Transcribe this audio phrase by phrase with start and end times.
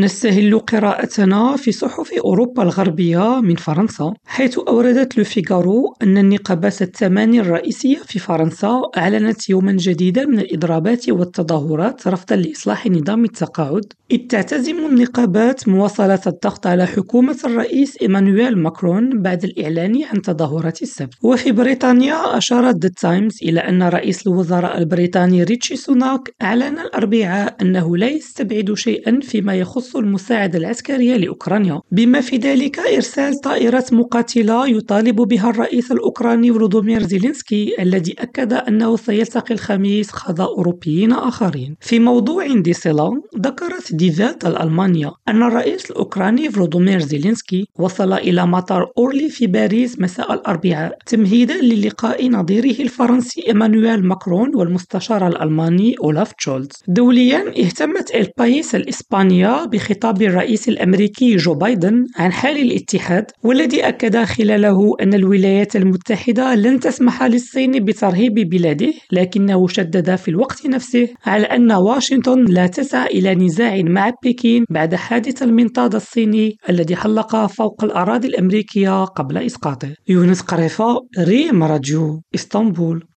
[0.00, 7.40] نستهل قراءتنا في صحف أوروبا الغربية من فرنسا، حيث أوردت لو فيغارو أن النقابات الثماني
[7.40, 14.86] الرئيسية في فرنسا أعلنت يوما جديدا من الإضرابات والتظاهرات رفضا لإصلاح نظام التقاعد، إذ تعتزم
[14.86, 22.36] النقابات مواصلة الضغط على حكومة الرئيس إيمانويل ماكرون بعد الإعلان عن تظاهرات السبت، وفي بريطانيا
[22.38, 28.72] أشارت ذا تايمز إلى أن رئيس الوزراء البريطاني ريشي سوناك أعلن الأربعاء أنه لا يستبعد
[28.74, 35.92] شيئا فيما يخص المساعدة العسكرية لأوكرانيا، بما في ذلك إرسال طائرات مقاتلة يطالب بها الرئيس
[35.92, 41.76] الأوكراني فولوديمير زيلينسكي الذي أكد أنه سيلتقي الخميس قادة أوروبيين آخرين.
[41.80, 48.46] في موضوع ذي صلة، ذكرت دي تسايت الألمانية أن الرئيس الأوكراني فولوديمير زيلينسكي وصل إلى
[48.46, 56.32] مطار أورلي في باريس مساء الأربعاء تمهيدا للقاء نظيره الفرنسي إيمانويل ماكرون والمستشار الألماني أولاف
[56.32, 56.70] شولتس.
[56.88, 64.96] دوليا اهتمت البايس الإسبانية بخطاب الرئيس الأمريكي جو بايدن عن حال الاتحاد والذي أكد خلاله
[65.02, 71.72] أن الولايات المتحدة لن تسمح للصين بترهيب بلاده لكنه شدد في الوقت نفسه على أن
[71.72, 78.28] واشنطن لا تسعى إلى نزاع مع بكين بعد حادث المنطاد الصيني الذي حلق فوق الأراضي
[78.28, 79.94] الأمريكية قبل إسقاطه.
[80.08, 83.04] يونس قريفة ريم راديو إسطنبول.